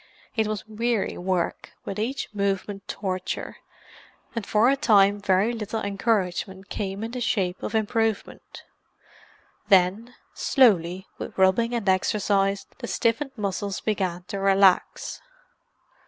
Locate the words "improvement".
7.75-8.63